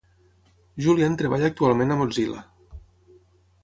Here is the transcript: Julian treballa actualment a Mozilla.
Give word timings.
Julian 0.85 1.19
treballa 1.21 1.47
actualment 1.53 1.97
a 1.97 2.01
Mozilla. 2.03 2.43